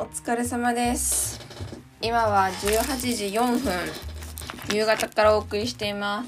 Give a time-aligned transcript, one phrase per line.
[0.00, 1.38] お疲れ様です。
[2.00, 3.70] 今は18時4分。
[4.74, 6.24] 夕方からお送りしていま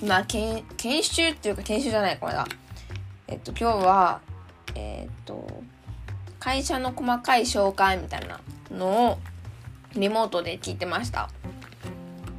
[0.00, 0.06] す。
[0.06, 2.46] まあ研研修っていうか研修じゃないこれだ。
[3.28, 4.22] えっと今日は
[4.74, 5.46] えっと
[6.40, 8.40] 会社の細かい紹介みたいな
[8.70, 9.18] のを
[9.94, 11.28] リモートで聞いてました。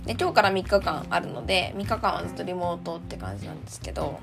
[0.08, 4.20] で今日から3日間あるので3日間はずっとリモートって感じなんですけど。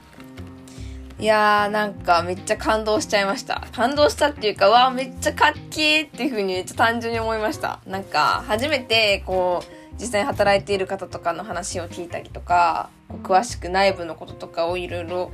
[1.21, 3.69] いやーなんかめっちゃ感動しちゃいました。
[3.73, 7.81] 感動したっていうか、わーめっちゃかっけーっていう風にめっちゃ単純に思いました。
[7.87, 12.89] なんか初めてこう実際に働いている方とかの話を聞いたりとか、
[13.23, 15.31] 詳しく内部のこととかをいろいろ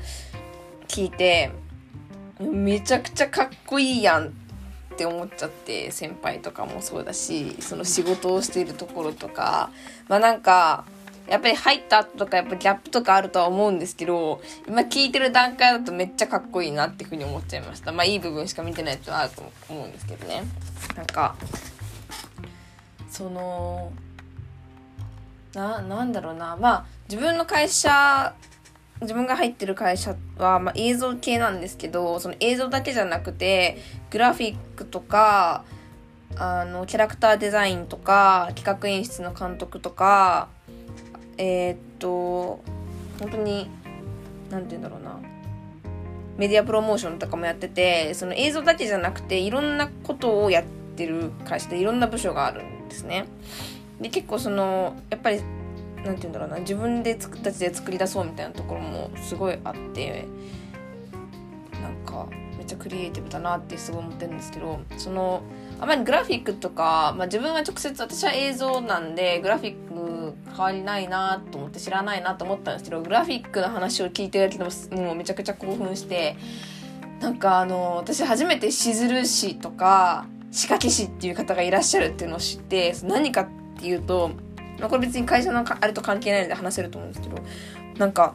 [0.88, 1.52] 聞いて、
[2.40, 4.30] めちゃくちゃかっこいいやんっ
[4.96, 9.70] て思っちゃって先輩とかもそうだしその仕事をしているところとか
[10.08, 10.84] まあなんか
[11.28, 17.92] やっぱり入った後とかやっぱギャップとかあるとは思うんですけど、今聞いてる段階だとめっちゃかっこいいなっていうふうに思っちゃいました。
[17.92, 20.42] まあいい部分しか見てないとあると思うんですけどね。
[20.96, 21.36] なんか、
[23.10, 23.92] その、
[25.54, 26.56] な、なんだろうな。
[26.56, 28.34] まあ自分の会社、
[29.00, 33.78] 自分が入ってる会社は、まあ、映像系なんですけど、その映像だけじゃなくて、
[34.10, 35.64] グラフィックとか、
[36.36, 40.48] あの、キャラクターデザインとか、企画演出の監督とか、
[41.38, 42.60] えー、っと
[43.20, 43.70] 本当に
[44.50, 45.18] 何て言うんだろうな
[46.36, 50.64] メディアプロモーションとかもやっててその映像だけじゃなくていろんなことをやっ
[50.96, 53.26] てる会社でいろんな部署があるんですね。
[54.00, 55.40] で結構そのやっぱり
[56.04, 60.26] 何て言うんだろうな自分でつくたちで作り出そうみたいなところもすごいあって
[61.82, 65.42] なんかめっちゃクリエイティブだなってすごい思ってるんですけどその
[65.80, 69.85] あまりグラフィックとか、まあ、自分は直接私は映像なんでグラフィック
[70.48, 74.64] 変わりないなと思って知らないなと思ったんですけどグラフィックの話を聞いてるだけで
[74.96, 76.36] ももうめちゃくちゃ興奮して
[77.20, 84.30] なんかあの私初めてしずる師とか仕掛け師っていう方がいらっしゃるっていうのを知って何かっていうと、
[84.78, 87.42] まあ、これ別に会社のあれと関係ないので話せると思うんですけど
[87.98, 88.34] なんか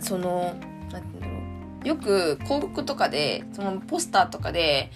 [0.00, 0.54] その
[0.90, 1.34] 何て言うんだろ
[1.84, 1.88] う。
[1.88, 4.90] よく広告とかでそのポスターとかで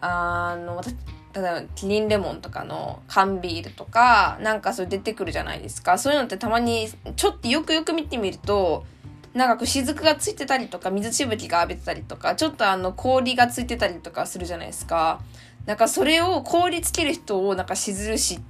[0.00, 0.94] あの私
[1.34, 5.98] 例えばキリンレモンとかの缶ビールとか、なんかそれ出てくるじゃないですか。
[5.98, 8.86] そういうのってたまに、ちょっとよくよく見てみると、
[9.34, 15.20] なんかこう雫がついてたりとか、水しぶきが浴びてたりとか、ちょっとあの氷がついてたりとかするじゃないですか。
[15.66, 18.40] なんかそれを氷つける人をなんかしずるしっ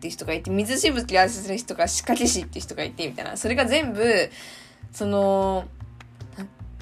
[0.00, 3.36] ていう人がいて、水しぶき浴びせる人が仕掛け師っていう人がいて、みたいな。
[3.36, 4.30] それが全部、
[4.90, 5.64] その、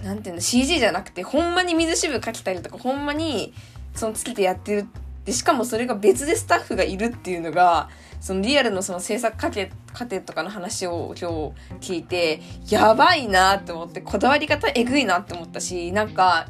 [0.03, 3.53] なんていうの、CG じゃなくて、ほんまに水しぶかけたりとか、ほんまに、
[3.95, 4.87] そのつけてやってる
[5.25, 7.89] でしかもそれが別でスタッフがいるっていうのが
[8.21, 16.47] そのリアルのその制作過程過程とかの話を今日聞いてやばいなって思ってこだわり方えぐいなって思ったしなんか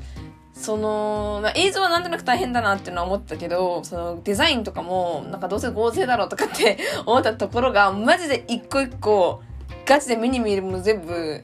[0.52, 9.42] その、まあ、映像はなんとなく大変だなっていうのは思ったけどそのデザインとかもなんかどうせ合成だろうとかって 思ったところがマジで一個一個
[9.86, 11.42] ガチで目に見えるもの全部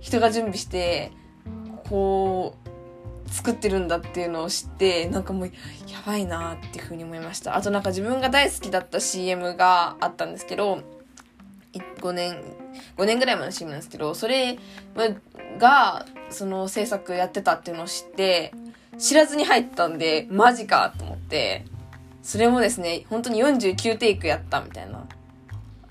[0.00, 1.12] 人が準備して
[1.88, 2.67] こう
[3.30, 5.52] 作ってるんだっていうのを知って、なんかもう、や
[6.06, 7.56] ばいなっていうふうに思いました。
[7.56, 10.82] あとなんか自分が大好きだった CM があったんですけど、
[12.00, 12.42] 5年、
[12.96, 14.58] 5年ぐらい前の CM なんですけど、それ
[15.58, 18.52] が、その制作やってたっていうのを知って、
[18.98, 21.64] 知らずに入ったんで、マジかと思って、
[22.22, 25.06] それもですね、本当に49テイクやったみたいな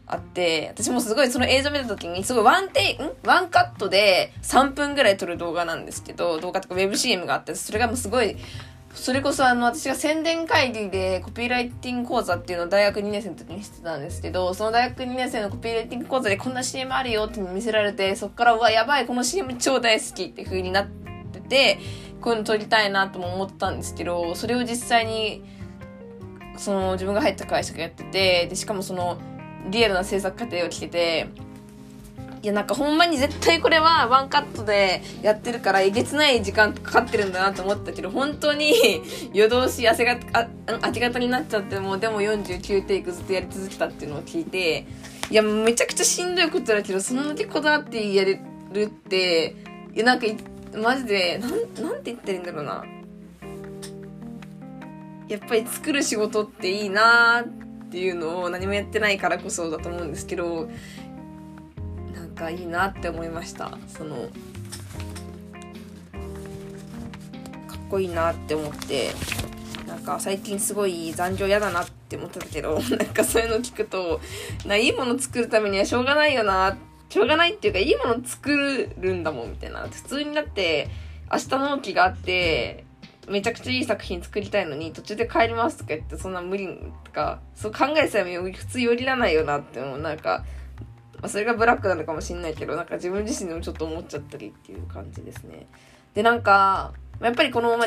[0.08, 3.12] あって、私もすごいその映像見た時に、すごいワンテイ、ん？
[3.26, 8.38] ワンカットで3分ぐらい撮る動画なんですけど、動画とか WebCM があって、それがもうすごい、
[8.94, 20.88] それこそあの、私が宣伝会議でコピーライティング講座っていうのを大学2年生の時にしてたんですけど、その大学2年生のコピーライティング講座でこんな CM あるよって見せられて、そっから、うわ、やばい、この CM 超大好きって風になっ
[21.32, 21.80] てて、
[22.22, 25.44] こういうの撮りたいなとも思ったんですけど、それを実際に、
[26.58, 29.20] その自分が入った会社がやってて、で、しかもその、
[29.70, 31.28] リアルな制作過程を聞けて、
[32.44, 38.74] いやなんかほんまに絶対これはワンカットでやってるからえげつない時間かかってるんだなと思ったけど本当に
[39.34, 40.48] 夜通し汗があ
[40.86, 44.86] 明け方になっちゃってもうでも49テイクずっとやり続けたっていうのを聞いて
[45.30, 48.40] いやめちゃくちゃしんどいことだけどそんだけこだわってやれ
[48.72, 49.56] るって
[49.96, 50.28] いやなんか
[50.76, 52.86] マジでなんなんて言ったらいいんだろうな。
[55.28, 60.68] やっぱり作る仕事っていいなーっっていうのを何もやってないからこそだと思うんですけど
[62.14, 63.78] なんかいいなって思いました。
[63.88, 64.30] その
[67.68, 69.12] かっこいいなって思って
[69.88, 74.20] なんか最近すごい残業嫌だなって思ってたけど なんかそういうの聞くと
[74.66, 76.78] ないいもの作るためにはしょうがないよな
[77.10, 79.88] しょうがないっていうかいいもの作るんだもんみたいな。
[79.88, 80.90] 普通になって
[81.32, 82.84] 明日納期があって
[83.28, 86.68] めちゃくちゃいい作品作りたいのに途中で帰りますとか言ってそんな無理
[87.04, 90.46] とかそう考えさえ普通よりらないよなってもうなんか、
[91.16, 95.68] まあ、それがブラックなのかもしんないけどなんか自分自身でもちょっと思っちゃったりっていう感じですね
[96.14, 97.86] でなんかやっぱりこのまま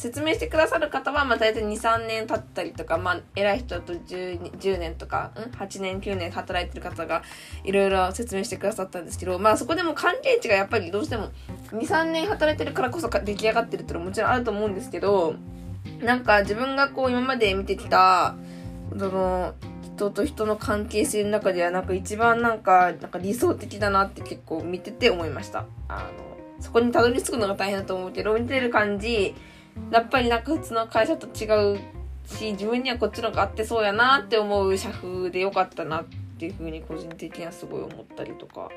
[0.00, 7.22] 説明してくださる方は、まあ、大体2、3年経ったりとか、まあ、偉い人だと 10, 10年とか、うん ?8 年、9年働いてる方が
[7.64, 11.30] いろいろ説明してくださったんですけど、まあそこでも関係値がやっぱりどうしても
[11.72, 15.34] 2、3年働いてるからこそ出来上がってるっていうのはもちろんあると思うんですけど、
[16.02, 18.34] なんか自分がこう今まで見てきた、
[18.98, 25.66] その、人と人の関係性の中ではなんか一番なんか、なんか理想的だなって結構見てて思いました。
[25.88, 29.34] あの、そこにたどり着くのが大変だと思うけど、見てる感じ、
[29.90, 31.78] やっぱりなんか普通の会社と違う
[32.26, 36.04] し、自分にはこっちの方が合ってそうやなって思う社風でよかったなっ
[36.38, 38.70] ていうふうに個人的にはすごい思ったりとか、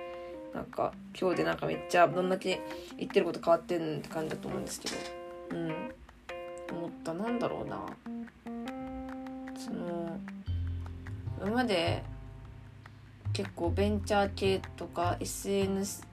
[0.53, 2.61] なんか今日でなんかめっちゃどんだけ
[2.97, 4.95] 言ってること変わってんって感じだと思うんですけど、
[5.51, 5.73] うん。
[6.71, 7.13] 思った。
[7.13, 7.85] なんだろうな。
[9.55, 10.19] その、
[11.41, 12.03] 今まで
[13.33, 16.05] 結構ベンチャー系とか SNS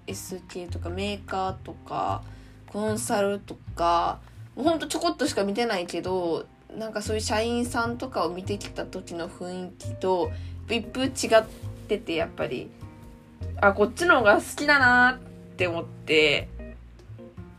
[0.49, 2.23] 系とかメーカーとか
[2.67, 4.21] コンサルとか
[4.57, 6.47] もほんとちょこっとしか見てないけど
[6.77, 10.31] なんかそういう社員さんとかを見てきた時の雰囲気と
[10.69, 11.45] 一風違っ
[11.89, 12.71] ててやっぱり
[13.61, 16.49] あこっちの方が好きだなって思って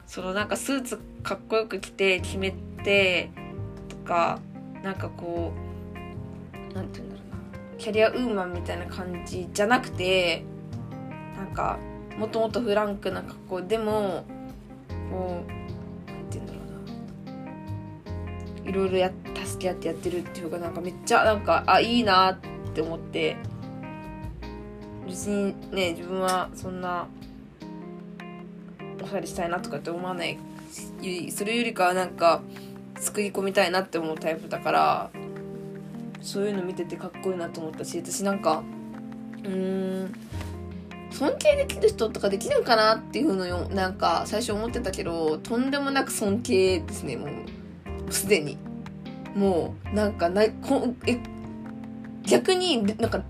[0.08, 2.52] そのなんかスーツかっこよく着て決め
[2.84, 3.30] て
[3.88, 4.40] とか
[4.84, 7.78] なんかこうなんて言うんだろうな。
[7.78, 10.44] キャリアウーマンみたいな感じじゃなくて
[11.38, 11.78] なんか
[12.18, 13.62] もともとフランクな格好。
[13.62, 14.26] でも
[15.12, 15.52] こう
[16.12, 16.60] 何て言うんだろ
[18.64, 18.70] うな。
[18.70, 19.12] いろいろや
[19.46, 22.38] 助け合ってやってるっていうかなんかめっちゃなんかあいいなっ
[22.74, 23.38] て思って。
[25.22, 27.08] 別にね自分はそんな
[29.04, 30.40] おしゃれしたいなとかって思わない
[31.32, 32.42] それよりかはなんか
[33.00, 35.12] 作り込みたいなって思うタイプだから
[36.22, 38.64] そういうの見ててかっこいいなと思ったし私なんか
[39.44, 40.14] うーん
[41.12, 47.28] 尊敬できる人とかできるんかなっていうのよなんか最初思ってたけどとんでもなく尊敬ですねも
[48.08, 48.58] うすでに。
[49.36, 51.18] もう、なんかな、こえ、
[52.24, 53.24] 逆になんか、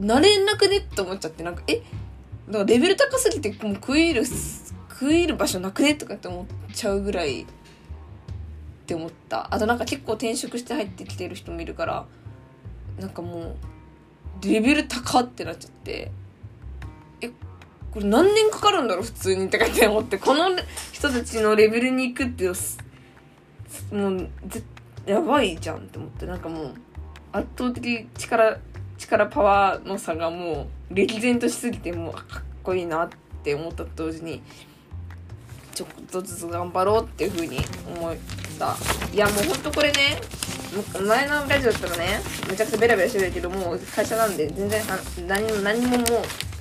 [0.00, 0.78] なれなくね？
[0.78, 5.94] って思っちゃって、なんか、え、だからレベル高すぎてもう食える、食える場所なくね？
[5.94, 7.46] とかって思っちゃうぐらいっ
[8.86, 9.54] て思った。
[9.54, 12.06] あとなんか結構転職して入ってきてる人もいるから、
[12.98, 13.56] なんかも
[14.42, 16.10] う、レベル高ってなっちゃって、
[17.20, 17.28] え、
[17.90, 19.04] これ何年かかるんだろう？
[19.04, 20.48] 普通にとかって思って、この
[20.92, 22.48] 人たちのレベルに行くって
[23.94, 24.28] もう
[25.06, 26.74] やばいじゃんって思ってなんかもう
[27.32, 28.58] 圧倒的力
[29.12, 33.08] 力パワーの差がもう歴然としすぎてもうかっこいいなっ
[33.42, 34.42] て思ったと同時に
[35.74, 38.16] ちょっとずつ頑張ろうっていう風に思っ
[38.58, 38.76] た。
[39.12, 40.20] いやもうほんとこれね
[41.06, 44.82] 前のラジオだったらねめちゃくちゃベラベラしてるけどもう会社なんで全然
[45.26, 46.06] 何も何ももう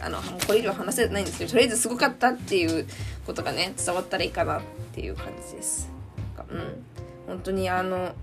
[0.01, 2.87] あのこれ以上話せないんですけどとりあえずすごかったっていう
[3.25, 4.61] ことがね伝わったらいいかなっ
[4.93, 5.89] ていう感じです。
[6.49, 6.83] うん。
[7.27, 8.13] 本当にあの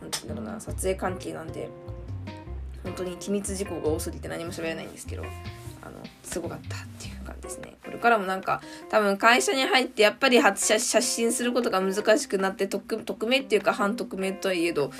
[0.00, 1.68] 何て言うんだろうな撮影関係なんで
[2.84, 5.24] 本当に機密事項が多すぎて何も喋れないんですけど
[5.82, 14.90] あのすごかったっていう感じですねこれからもなんか多分会社に入ってやっぱり発写写真することが難しくなって匿匿名っていうか反匿名とはいえど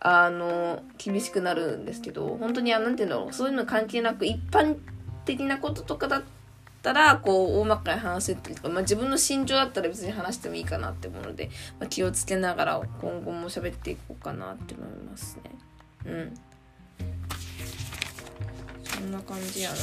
[0.00, 4.76] あの厳しくなるんですけど本当にあなんて言うんだろうそういうの関係なく一般
[5.26, 6.22] 的なこととかだっ
[6.82, 15.50] たら、こう、大まかに話せっていうか、まあ、自分の心情だったら別に話してもいいかなって思うので、まあ、気をつけながら今後も喋っていこうかなって思いますね。
[16.06, 16.34] うん。
[18.96, 19.76] そんな感じやな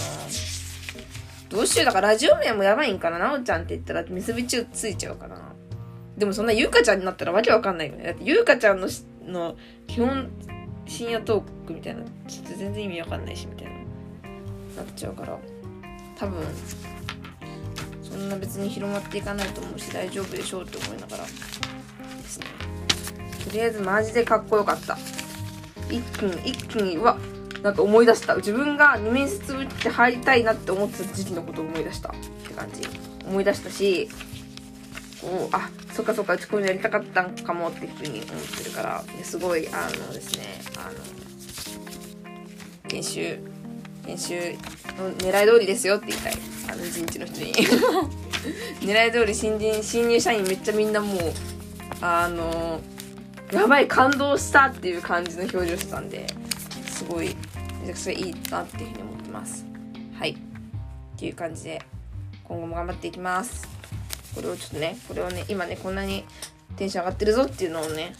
[1.50, 1.86] どうしよう。
[1.86, 5.54] だからラジオ名もやばいんかななおちゃんって言ったら結びついちゃうかな。
[6.18, 8.04] でもそんなゆうかちゃんになったらわけわかんないよね。
[8.06, 8.88] だってゆうかちゃんの
[9.26, 9.56] の
[9.88, 10.30] 基本
[10.86, 13.80] 深夜トークみたいな、ちょっと全然意味わかんないしみたいな、な
[14.84, 15.38] っちゃうから。
[16.16, 16.44] 多分
[18.04, 22.46] そんな別に広まっていかないと思うし大丈夫でしょうって思いながらですね
[23.44, 24.98] とりあえずマジでかっこよかった
[25.90, 27.18] 一気に一気にうわっ
[27.64, 28.36] なんか思い出した。
[28.36, 32.10] 自分が二面接打って入りたいなって思ってた時期のことを思い出した。
[32.10, 32.12] っ
[32.46, 32.88] て感じ。
[33.26, 34.10] 思い出したし
[35.22, 38.24] こうあそっかそっかうちこういうのやりたかったんかもっていうふうに思っ
[38.58, 39.04] てるから。
[39.24, 41.00] すごいあのですねあの
[42.90, 43.40] 研修
[44.06, 44.36] 研修
[45.00, 46.34] の狙い通りですよって言いたい。
[46.70, 47.54] あの人事の人に。
[48.82, 51.34] 狙い通り新人新入社員めっちゃみんなもう
[52.02, 52.82] あの
[53.54, 56.28] やばい感動したっていう感じの表情してたんで
[56.88, 57.36] すごい
[57.84, 59.66] めちゃくちゃいいなっていうふうに思ってます。
[60.18, 60.32] はい。
[60.32, 60.36] っ
[61.18, 61.82] ていう感じで、
[62.46, 63.68] 今後も頑張っていきます。
[64.34, 66.24] これをちょっとね、これをね、今ね、こんなに
[66.78, 68.16] テンション上がってるぞっていうのをね、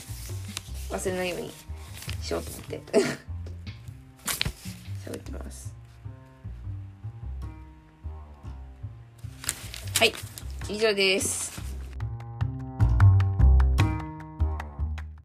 [0.90, 1.52] 忘れないように
[2.22, 2.82] しようと思って。
[5.10, 5.74] 喋ってます。
[9.98, 10.14] はい。
[10.68, 11.63] 以上です。